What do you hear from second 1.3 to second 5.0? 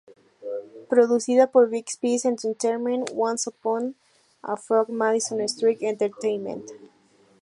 por Bix Pix Entertainment, Once Upon a Frog y